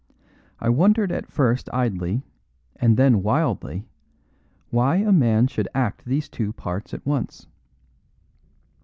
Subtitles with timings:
[0.59, 2.23] I wondered at first idly
[2.77, 3.85] and then wildly
[4.71, 7.45] why a man should act these two parts at once.